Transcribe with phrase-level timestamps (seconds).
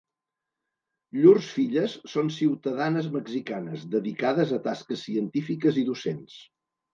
[1.17, 6.41] Llurs filles són ciutadanes mexicanes, dedicades a tasques científiques i docents.